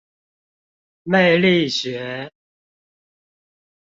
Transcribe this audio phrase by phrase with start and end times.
[1.03, 2.31] 魅力學